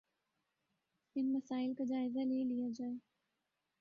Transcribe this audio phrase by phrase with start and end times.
[1.15, 2.93] ان مسائل کا جائزہ لے لیا جائے